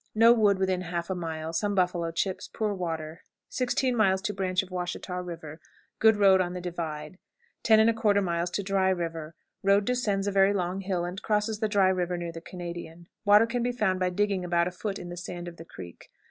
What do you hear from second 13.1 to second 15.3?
Water can be found by digging about a foot in the